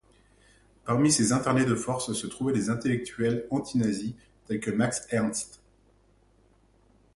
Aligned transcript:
Parmi 0.83 1.11
ces 1.11 1.31
internés 1.31 1.63
de 1.63 1.75
force 1.75 2.13
se 2.13 2.25
trouvaient 2.25 2.53
des 2.55 2.71
intellectuels 2.71 3.45
anti-nazis 3.51 4.15
tels 4.47 4.59
que 4.59 4.71
Max 4.71 5.05
Ernst. 5.11 5.61